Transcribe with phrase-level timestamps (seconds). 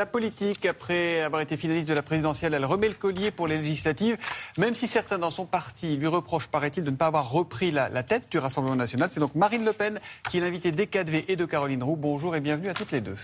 [0.00, 0.64] la politique.
[0.64, 4.16] Après avoir été finaliste de la présidentielle, elle remet le collier pour les législatives,
[4.56, 8.02] même si certains dans son parti lui reprochent, paraît-il, de ne pas avoir repris la,
[8.02, 9.10] tête du Rassemblement national.
[9.10, 10.00] C'est donc Marine Le Pen
[10.30, 11.96] qui est l'invitée des 4V et de Caroline Roux.
[11.96, 13.16] Bonjour et bienvenue à toutes les deux.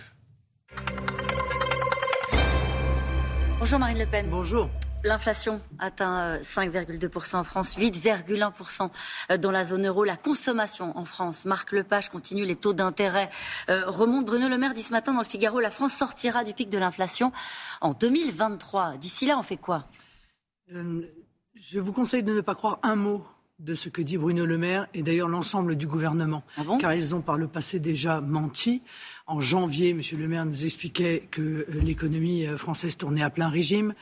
[3.58, 4.26] Bonjour Marine Le Pen.
[4.28, 4.68] Bonjour.
[5.06, 8.90] L'inflation atteint 5,2% euh, en France, 8,1%
[9.30, 10.02] euh, dans la zone euro.
[10.02, 13.30] La consommation en France, Marc Lepage continue, les taux d'intérêt
[13.70, 14.26] euh, remontent.
[14.26, 16.78] Bruno Le Maire dit ce matin dans le Figaro, la France sortira du pic de
[16.78, 17.30] l'inflation
[17.80, 18.96] en 2023.
[18.96, 19.84] D'ici là, on fait quoi?
[20.68, 23.24] Je vous conseille de ne pas croire un mot
[23.58, 27.14] de ce que dit Bruno Le Maire et d'ailleurs l'ensemble du gouvernement, ah car ils
[27.14, 28.82] ont par le passé déjà menti.
[29.26, 30.00] En janvier, M.
[30.18, 33.94] Le Maire nous expliquait que euh, l'économie euh, française tournait à plein régime.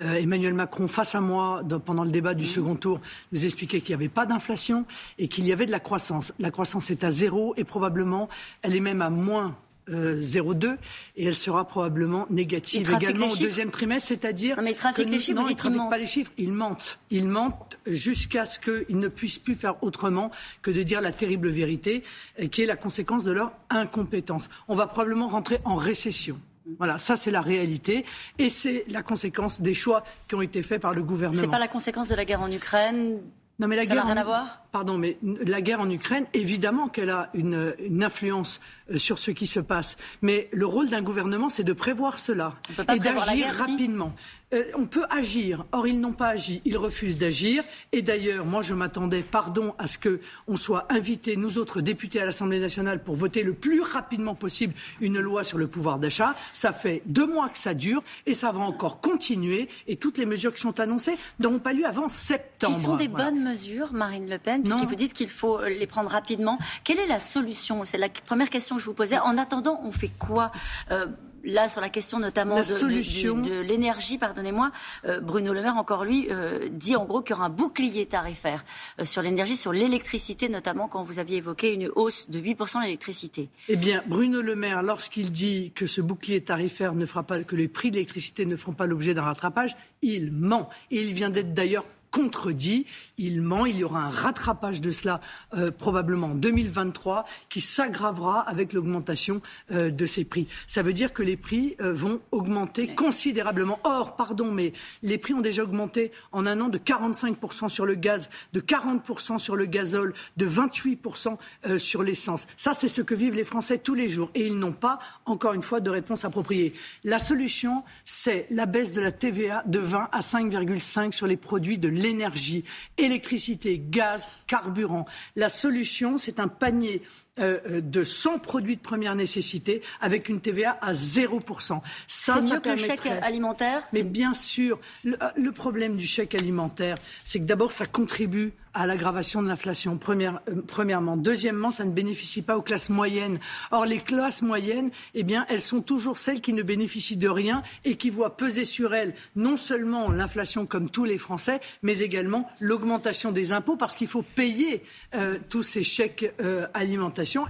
[0.00, 3.00] Euh, Emmanuel Macron, face à moi, pendant le débat du second tour,
[3.32, 4.86] nous expliquait qu'il n'y avait pas d'inflation
[5.18, 6.32] et qu'il y avait de la croissance.
[6.38, 8.28] La croissance est à zéro et probablement,
[8.62, 9.56] elle est même à moins
[9.88, 10.76] 0,2 euh,
[11.16, 15.48] et elle sera probablement négative également au deuxième trimestre, c'est-à-dire mais trafic les chiffres, non,
[15.48, 19.54] il trafique pas les chiffres, il mente, il mente jusqu'à ce qu'ils ne puissent plus
[19.54, 20.30] faire autrement
[20.62, 22.04] que de dire la terrible vérité,
[22.40, 24.48] euh, qui est la conséquence de leur incompétence.
[24.68, 26.38] On va probablement rentrer en récession.
[26.78, 28.04] Voilà, ça c'est la réalité
[28.38, 31.42] et c'est la conséquence des choix qui ont été faits par le gouvernement.
[31.42, 33.18] C'est pas la conséquence de la guerre en Ukraine,
[33.58, 34.64] non, mais la ça guerre n'a rien à voir?
[34.72, 38.60] Pardon, mais la guerre en Ukraine, évidemment qu'elle a une, influence
[38.96, 39.96] sur ce qui se passe.
[40.20, 42.54] Mais le rôle d'un gouvernement, c'est de prévoir cela
[42.92, 44.14] et d'agir rapidement.
[44.52, 45.64] Euh, on peut agir.
[45.72, 46.60] Or, ils n'ont pas agi.
[46.64, 47.64] Ils refusent d'agir.
[47.92, 52.26] Et d'ailleurs, moi, je m'attendais, pardon, à ce qu'on soit invités, nous autres députés à
[52.26, 56.34] l'Assemblée nationale, pour voter le plus rapidement possible une loi sur le pouvoir d'achat.
[56.52, 59.68] Ça fait deux mois que ça dure et ça va encore continuer.
[59.86, 62.76] Et toutes les mesures qui sont annoncées n'auront pas lieu avant septembre.
[62.76, 65.86] Qui sont des bonnes mesures, Marine Le Pen, puisque vous dites qu'il faut euh, les
[65.86, 66.58] prendre rapidement.
[66.84, 67.84] Quelle est la solution?
[67.84, 69.18] C'est la première question que je vous posais.
[69.18, 70.50] En attendant, on fait quoi
[70.90, 71.06] euh,
[71.44, 74.70] là, sur la question notamment de, l'énergie, pardonnez-moi,
[75.06, 78.06] euh, Bruno Le Maire, encore lui, euh, dit en gros qu'il y aura un bouclier
[78.06, 78.64] tarifaire
[79.02, 83.48] sur l'énergie, sur l'électricité, notamment quand vous aviez évoqué une hausse de 8% de l'électricité.
[83.68, 87.56] Eh bien, Bruno Le Maire, lorsqu'il dit que ce bouclier tarifaire ne fera pas, que
[87.56, 90.68] les prix de l'électricité ne feront pas l'objet d'un rattrapage, il ment.
[90.90, 92.86] Et il vient d'être d'ailleurs contredit,
[93.18, 95.20] il ment, il y aura un rattrapage de cela
[95.54, 99.40] euh, probablement en 2023 qui s'aggravera avec l'augmentation
[99.72, 100.46] euh, de ces prix.
[100.66, 103.80] Ça veut dire que les prix euh, vont augmenter considérablement.
[103.82, 107.94] Or, pardon, mais les prix ont déjà augmenté en un an de 45% sur le
[107.94, 111.38] gaz, de 40% sur le gazole, de 28%
[111.78, 112.46] sur l'essence.
[112.58, 115.54] Ça, c'est ce que vivent les Français tous les jours et ils n'ont pas, encore
[115.54, 116.74] une fois, de réponse appropriée.
[117.04, 121.78] La solution, c'est la baisse de la TVA de 20 à 5,5 sur les produits
[121.78, 122.64] de l'énergie,
[122.98, 125.06] électricité, gaz, carburant.
[125.36, 127.02] La solution, c'est un panier
[127.38, 131.80] euh, euh, de 100 produits de première nécessité avec une TVA à 0%.
[132.06, 136.34] Ça, c'est mieux que le chèque alimentaire Mais bien sûr, le, le problème du chèque
[136.34, 141.16] alimentaire, c'est que d'abord, ça contribue à l'aggravation de l'inflation, première, euh, premièrement.
[141.16, 143.38] Deuxièmement, ça ne bénéficie pas aux classes moyennes.
[143.70, 147.62] Or, les classes moyennes, eh bien, elles sont toujours celles qui ne bénéficient de rien
[147.84, 152.48] et qui voient peser sur elles non seulement l'inflation comme tous les Français, mais également
[152.60, 154.82] l'augmentation des impôts parce qu'il faut payer
[155.14, 156.66] euh, tous ces chèques euh,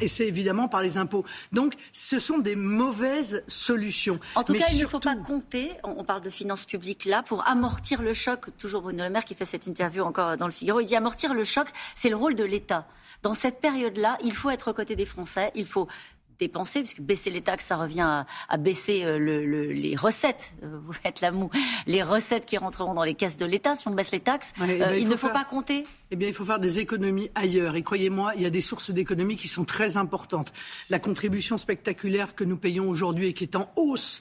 [0.01, 1.25] et c'est évidemment par les impôts.
[1.53, 4.19] Donc, ce sont des mauvaises solutions.
[4.35, 7.47] En tout cas, il ne faut pas compter, on parle de finances publiques là, pour
[7.47, 8.57] amortir le choc.
[8.59, 11.35] Toujours Bruno Le Maire qui fait cette interview encore dans le Figaro, il dit amortir
[11.35, 12.87] le choc, c'est le rôle de l'État.
[13.23, 15.87] Dans cette période-là, il faut être aux côtés des Français, il faut
[16.43, 20.53] dépenser, puisque baisser les taxes, ça revient à, baisser euh, les recettes.
[20.63, 21.51] Euh, vous faites la moue.
[21.87, 24.53] Les recettes qui rentreront dans les caisses de l'État si on baisse les taxes.
[24.57, 25.85] Eh ben, euh, il, ne faut pas compter.
[26.11, 27.77] Eh bien, il faut faire des économies ailleurs.
[27.77, 30.53] Et croyez-moi, il y a des sources d'économies qui sont très importantes.
[30.91, 34.21] La contribution spectaculaire que nous payons aujourd'hui et qui est en hausse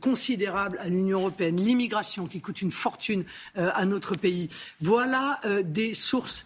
[0.00, 3.24] considérable à l'Union européenne, l'immigration qui coûte une fortune
[3.56, 4.48] à notre pays.
[4.80, 6.44] Voilà des sources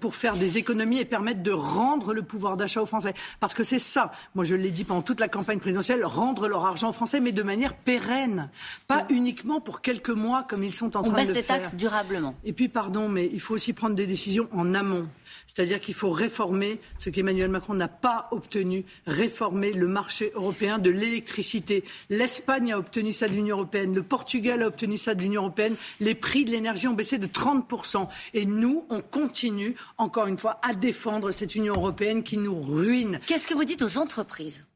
[0.00, 3.14] pour faire des économies et permettre de rendre le pouvoir d'achat aux Français.
[3.40, 6.64] Parce que c'est ça, moi je l'ai dit pendant toute la campagne présidentielle, rendre leur
[6.64, 8.50] argent aux Français, mais de manière pérenne.
[8.86, 11.24] Pas uniquement pour quelques mois comme ils sont en train de le faire.
[11.24, 12.34] On baisse les taxes durablement.
[12.44, 15.08] Et puis, pardon, mais il faut aussi prendre des décisions en amont.
[15.46, 20.90] C'est-à-dire qu'il faut réformer ce qu'Emmanuel Macron n'a pas obtenu, réformer le marché européen de
[20.90, 21.84] l'électricité.
[22.10, 25.74] L'Espagne a obtenu ça de l'Union européenne, le Portugal a obtenu ça de l'Union européenne.
[26.00, 28.08] Les prix de l'énergie ont baissé de 30%.
[28.34, 33.20] Et nous, on continue, encore une fois, à défendre cette Union européenne qui nous ruine.
[33.26, 34.66] Qu'est-ce que vous dites aux entreprises?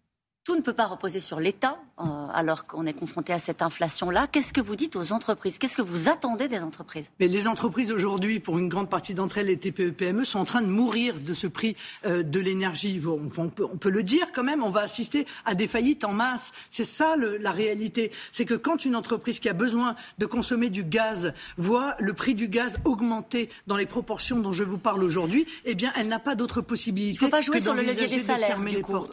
[0.45, 2.03] Tout ne peut pas reposer sur l'État, euh,
[2.35, 4.27] alors qu'on est confronté à cette inflation-là.
[4.27, 5.59] Qu'est-ce que vous dites aux entreprises?
[5.59, 7.13] Qu'est-ce que vous attendez des entreprises?
[7.21, 10.63] Mais les entreprises aujourd'hui, pour une grande partie d'entre elles, les TPE-PME, sont en train
[10.63, 13.01] de mourir de ce prix euh, de l'énergie.
[13.07, 16.51] On, on, peut, le dire quand même, on va assister à des faillites en masse.
[16.71, 18.11] C'est ça le, la réalité.
[18.33, 22.35] C'est que quand une entreprise qui a besoin de consommer du gaz voit le prix
[22.35, 26.19] du gaz augmenter dans les proportions dont je vous parle aujourd'hui, eh bien, elle n'a
[26.19, 29.07] pas d'autre possibilité Il faut pas jouer sur le levier des salaires, du coup.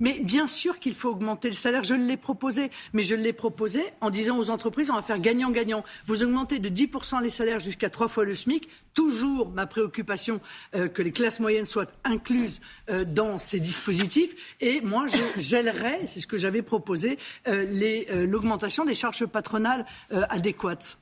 [0.00, 1.84] Mais bien sûr qu'il faut augmenter le salaire.
[1.84, 2.70] Je l'ai proposé.
[2.92, 5.84] Mais je l'ai proposé en disant aux entreprises, on va faire gagnant-gagnant.
[6.06, 8.68] Vous augmentez de 10% les salaires jusqu'à trois fois le SMIC.
[8.94, 10.40] Toujours ma préoccupation
[10.74, 12.60] euh, que les classes moyennes soient incluses
[12.90, 14.56] euh, dans ces dispositifs.
[14.60, 20.98] Et moi, je gèlerais, c'est ce que j'avais proposé, euh, l'augmentation des charges patronales adéquates.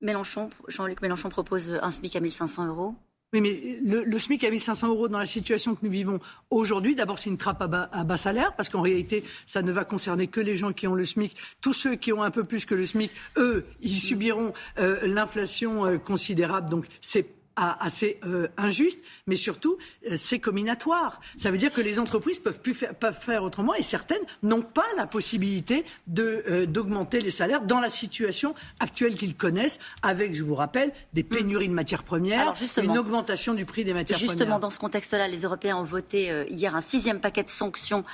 [0.00, 2.94] Mélenchon, Jean-Luc Mélenchon propose un SMIC à 1500 euros.
[3.34, 6.20] Oui, mais le, SMIC à 1500 euros dans la situation que nous vivons
[6.50, 7.66] aujourd'hui, d'abord c'est une trappe à
[8.04, 11.06] bas, salaire, parce qu'en réalité, ça ne va concerner que les gens qui ont le
[11.06, 11.34] SMIC.
[11.62, 15.86] Tous ceux qui ont un peu plus que le SMIC, eux, ils subiront euh, l'inflation
[15.86, 16.68] euh, considérable.
[16.68, 17.26] Donc c'est
[17.56, 19.76] assez euh, injuste, mais surtout
[20.10, 21.20] euh, c'est combinatoire.
[21.36, 24.62] Ça veut dire que les entreprises peuvent plus faire, peuvent faire autrement et certaines n'ont
[24.62, 30.34] pas la possibilité de euh, d'augmenter les salaires dans la situation actuelle qu'ils connaissent, avec,
[30.34, 34.32] je vous rappelle, des pénuries de matières premières, une augmentation du prix des matières premières.
[34.32, 38.04] Justement, dans ce contexte-là, les Européens ont voté hier un sixième paquet de sanctions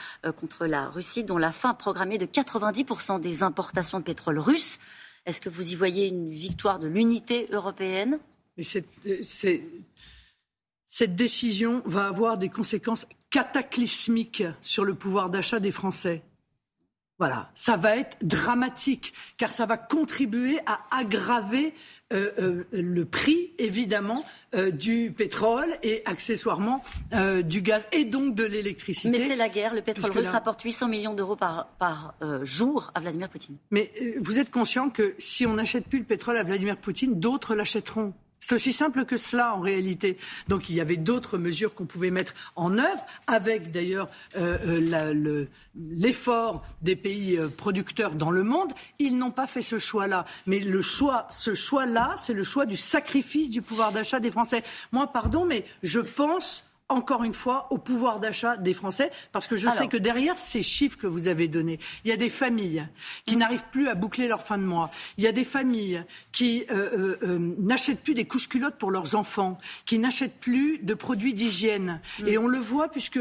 [0.41, 4.79] contre la Russie, dont la fin programmée de 90% des importations de pétrole russe.
[5.27, 8.19] Est-ce que vous y voyez une victoire de l'unité européenne?
[8.59, 8.65] Mais
[10.87, 16.23] cette décision va avoir des conséquences cataclysmiques sur le pouvoir d'achat des Français.
[17.19, 21.75] Voilà, ça va être dramatique, car ça va contribuer à aggraver
[22.13, 24.25] euh, euh, le prix, évidemment,
[24.55, 26.83] euh, du pétrole et accessoirement
[27.43, 29.11] du gaz et donc de l'électricité.
[29.11, 29.75] Mais c'est la guerre.
[29.75, 33.57] Le pétrole russe rapporte 800 millions d'euros par, par jour à Vladimir Poutine.
[33.73, 37.57] Mais vous êtes conscient que si on n'achète plus le pétrole à Vladimir Poutine, d'autres
[37.57, 38.15] l'achèteront.
[38.41, 40.17] C'est aussi simple que cela en réalité.
[40.49, 45.47] Donc il y avait d'autres mesures qu'on pouvait mettre en œuvre, avec d'ailleurs euh, euh
[45.91, 48.73] l'effort des pays euh, producteurs dans le monde.
[48.99, 50.25] Ils n'ont pas fait ce choix-là.
[50.47, 54.65] Mais le choix, ce choix-là, c'est le choix du sacrifice du pouvoir d'achat des Français.
[54.93, 59.57] Moi, pardon, mais je pense encore une fois, au pouvoir d'achat des Français, parce que
[59.57, 62.87] je sais que derrière ces chiffres que vous avez donnés, il y a des familles
[63.27, 63.39] qui mm.
[63.39, 64.91] n'arrivent plus à boucler leur fin de mois.
[65.19, 66.03] Il y a des familles
[66.33, 70.79] qui euh, euh, euh, n'achètent plus des couches culottes pour leurs enfants, qui n'achètent plus
[70.79, 72.01] de produits d'hygiène.
[72.21, 72.29] Mm.
[72.29, 73.21] Et on le voit puisque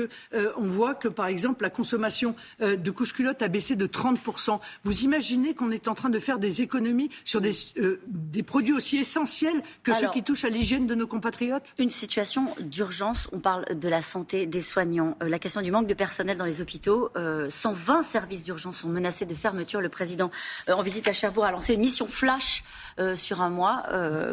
[0.58, 4.20] on voit que, par exemple, la consommation de couches culottes a baissé de 30
[4.84, 7.52] Vous imaginez qu'on est en train de faire des économies sur des,
[8.08, 11.74] des produits aussi essentiels que ceux qui touchent à l'hygiène de nos compatriotes?
[11.78, 13.28] Une situation d'urgence.
[13.32, 15.18] On parle de la santé des soignants.
[15.22, 17.10] Euh, la question du manque de personnel dans les hôpitaux.
[17.50, 19.82] 120 euh, services d'urgence sont menacés de fermeture.
[19.82, 20.32] Le président,
[20.70, 22.64] euh, en visite à Cherbourg, a lancé une mission flash
[23.16, 23.84] sur un mois.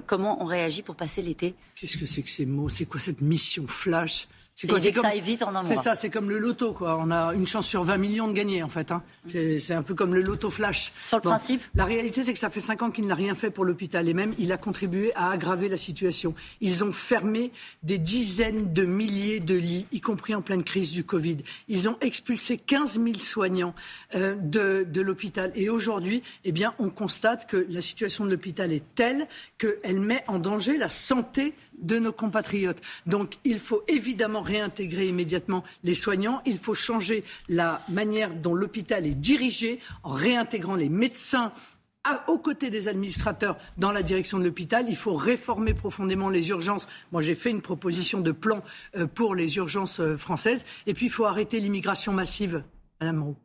[0.06, 1.54] comment on réagit pour passer l'été?
[1.74, 2.70] Qu'est-ce que c'est que ces mots?
[2.70, 4.26] C'est quoi cette mission flash?
[4.54, 6.96] C'est comme, ça vite en un C'est ça, c'est comme le loto, quoi.
[7.00, 8.92] On a une chance sur 20 millions de gagner, en fait.
[8.92, 9.02] Hein.
[9.26, 10.92] C'est un peu comme le loto flash.
[10.96, 13.50] Sur le principe La réalité, c'est que ça fait 5 ans qu'il n'a rien fait
[13.50, 14.08] pour l'hôpital.
[14.08, 16.34] Et même, il a contribué à aggraver la situation.
[16.60, 17.50] Ils ont fermé
[17.82, 21.38] des dizaines de milliers de lits, y compris en pleine crise du Covid.
[21.66, 23.74] Ils ont expulsé 15 000 soignants
[24.14, 25.50] euh, de, de l'hôpital.
[25.56, 29.26] Et aujourd'hui, eh bien, on constate que la situation de l'hôpital est telle
[29.58, 32.80] qu'elle met en danger la santé de nos compatriotes.
[33.06, 39.06] Donc il faut évidemment réintégrer immédiatement les soignants, il faut changer la manière dont l'hôpital
[39.06, 41.52] est dirigé en réintégrant les médecins
[42.28, 44.86] aux côtés des administrateurs dans la direction de l'hôpital.
[44.88, 46.86] Il faut réformer profondément les urgences.
[47.12, 48.62] Moi, j'ai fait une proposition de plan
[48.96, 50.64] euh, pour les urgences euh, françaises.
[50.86, 52.62] Et puis, il faut arrêter l'immigration massive,
[53.00, 53.36] Madame Roux.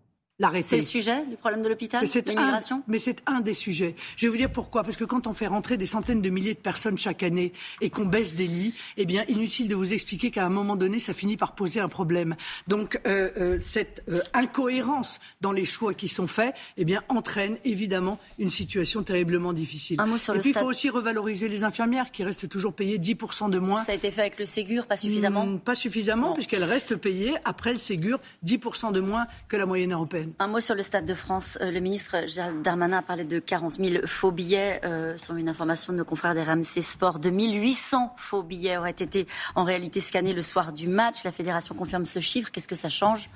[0.61, 2.81] C'est le sujet du problème de l'hôpital, l'immigration?
[2.87, 3.95] Mais c'est un des sujets.
[4.15, 4.83] Je vais vous dire pourquoi.
[4.83, 7.89] Parce que quand on fait rentrer des centaines de milliers de personnes chaque année et
[7.89, 11.13] qu'on baisse des lits, eh bien, inutile de vous expliquer qu'à un moment donné, ça
[11.13, 12.35] finit par poser un problème.
[12.67, 17.57] Donc, euh, euh, cette euh, incohérence dans les choix qui sont faits, eh bien, entraîne
[17.65, 19.99] évidemment une situation terriblement difficile.
[19.99, 22.97] Un mot sur et puis, il faut aussi revaloriser les infirmières qui restent toujours payées
[22.97, 23.83] 10% de moins.
[23.83, 25.45] Ça a été fait avec le Ségur, pas suffisamment?
[25.45, 29.91] Hmm, Pas suffisamment, puisqu'elles restent payées, après le Ségur, 10% de moins que la moyenne
[29.91, 30.28] européenne.
[30.37, 31.57] Un mot sur le Stade de France.
[31.61, 34.81] Euh, le ministre Gérald Darmanin a parlé de 40 000 faux billets.
[34.83, 39.27] Euh, selon une information de nos confrères des RMC Sport, 2800 faux billets auraient été
[39.55, 41.23] en réalité scannés le soir du match.
[41.23, 42.51] La fédération confirme ce chiffre.
[42.51, 43.29] Qu'est-ce que ça change?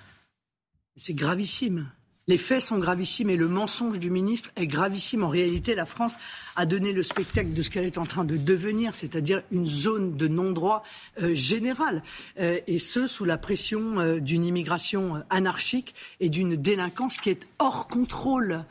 [0.96, 1.90] C'est gravissime.
[2.27, 5.24] Les faits sont gravissimes et le mensonge du ministre est gravissime.
[5.24, 6.15] En réalité, la France
[6.56, 10.15] a donné le spectacle de ce qu'elle est en train de devenir, c'est-à-dire une zone
[10.15, 10.84] de non-droit
[11.22, 12.01] euh, générale,
[12.39, 17.46] euh, et ce, sous la pression euh, d'une immigration anarchique et d'une délinquance qui est
[17.60, 18.63] hors contrôle.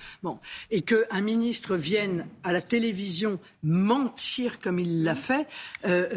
[0.70, 5.46] Et qu'un ministre vienne à la télévision mentir comme il l'a fait,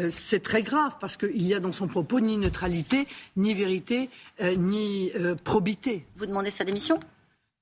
[0.08, 4.08] c'est très grave, parce qu'il y a dans son propos ni neutralité, ni vérité,
[4.56, 5.12] ni
[5.44, 6.06] probité.
[6.16, 6.98] Vous demandez sa démission?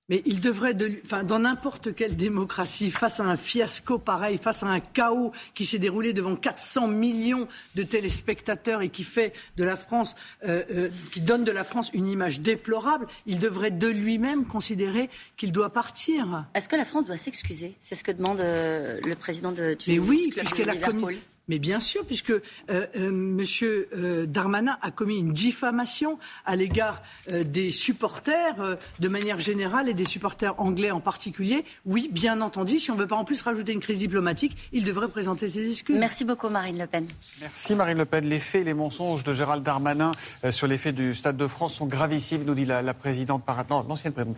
[0.09, 4.63] Mais il devrait, de, enfin, dans n'importe quelle démocratie, face à un fiasco pareil, face
[4.63, 9.65] à un chaos qui s'est déroulé devant 400 millions de téléspectateurs et qui fait de
[9.65, 13.89] la France, euh, euh, qui donne de la France une image déplorable, il devrait de
[13.89, 16.45] lui-même considérer qu'il doit partir.
[16.55, 17.75] Est-ce que la France doit s'excuser?
[17.81, 19.75] C'est ce que demande euh, le président de.
[19.75, 21.19] Du, Mais oui, puisqu'elle a commis.
[21.49, 27.03] Mais bien sûr, puisque euh, euh, Monsieur euh, Darmanin a commis une diffamation à l'égard
[27.31, 31.65] des supporters de manière générale et des supporters anglais en particulier.
[31.85, 34.85] Oui, bien entendu, si on ne veut pas en plus rajouter une crise diplomatique, il
[34.85, 35.99] devrait présenter ses excuses.
[35.99, 37.07] Merci beaucoup, Marine Le Pen.
[37.41, 38.25] Merci, Marine Le Pen.
[38.25, 40.13] Les faits et les mensonges de Gérald Darmanin
[40.51, 43.65] sur les faits du Stade de France sont gravissimes, nous dit la, présidente par...
[43.89, 44.35] l'ancienne présidente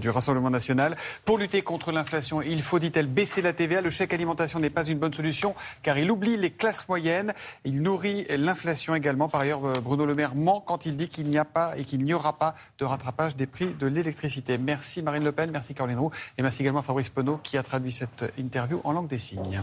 [0.00, 0.96] du Rassemblement national.
[1.24, 3.80] Pour lutter contre l'inflation, il faut, dit-elle, baisser la TVA.
[3.80, 7.32] Le chèque alimentation n'est pas une bonne solution, car il oublie les les classes moyennes.
[7.64, 9.28] Il nourrit l'inflation également.
[9.28, 11.82] Par ailleurs, euh, Bruno Le Maire ment quand il dit qu'il n'y a pas et
[11.82, 14.56] qu'il n'y aura pas de rattrapage des prix de l'électricité.
[14.56, 17.90] Merci Marine Le Pen, merci Caroline Roux et merci également Fabrice Penaud qui a traduit
[17.90, 19.60] cette interview en langue des signes.